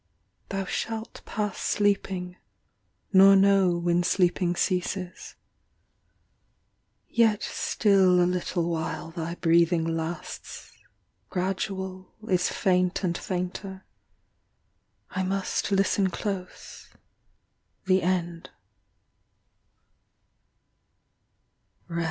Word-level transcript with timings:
Thou 0.49 0.65
shalt 0.65 1.21
Pass 1.25 1.59
sleeping, 1.59 2.35
nor 3.13 3.35
know 3.35 3.77
When 3.77 4.01
sleeping 4.01 4.55
ceases. 4.55 5.35
Yet 7.07 7.43
still 7.43 8.19
A 8.19 8.25
little 8.25 8.67
while 8.71 9.11
thy 9.11 9.35
breathing 9.35 9.83
lasts, 9.85 10.71
Gradual 11.29 12.15
is 12.27 12.49
faint 12.49 13.03
and 13.03 13.15
fainter; 13.15 13.85
I 15.11 15.21
Must 15.21 15.71
listen 15.71 16.09
close 16.09 16.89
the 17.85 18.01
end." 18.01 18.49